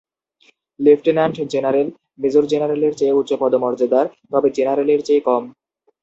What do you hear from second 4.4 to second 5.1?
জেনারেলের